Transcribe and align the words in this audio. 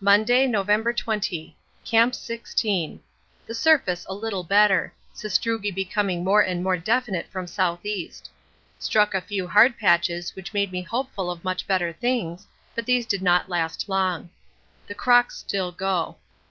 Monday, 0.00 0.46
November 0.46 0.94
20. 0.94 1.54
Camp 1.84 2.14
16. 2.14 3.00
The 3.46 3.54
surface 3.54 4.06
a 4.08 4.14
little 4.14 4.44
better. 4.44 4.94
Sastrugi 5.12 5.70
becoming 5.70 6.24
more 6.24 6.40
and 6.40 6.64
more 6.64 6.78
definite 6.78 7.26
from 7.28 7.42
S.E. 7.44 8.10
Struck 8.78 9.12
a 9.12 9.20
few 9.20 9.46
hard 9.46 9.76
patches 9.76 10.34
which 10.34 10.54
made 10.54 10.72
me 10.72 10.80
hopeful 10.80 11.30
of 11.30 11.44
much 11.44 11.66
better 11.66 11.92
things, 11.92 12.46
but 12.74 12.86
these 12.86 13.04
did 13.04 13.20
not 13.20 13.50
last 13.50 13.90
long. 13.90 14.30
The 14.86 14.94
crocks 14.94 15.36
still 15.40 15.70
go. 15.70 16.16